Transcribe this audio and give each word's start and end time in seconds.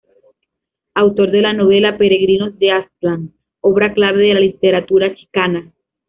Autor 0.95 1.29
de 1.29 1.41
la 1.43 1.53
novela 1.53 1.95
"Peregrinos 1.99 2.57
de 2.57 2.71
Aztlán", 2.71 3.33
obra 3.59 3.93
clave 3.93 4.23
de 4.29 4.33
la 4.33 4.39
literatura 4.39 5.13
chicana. 5.13 5.71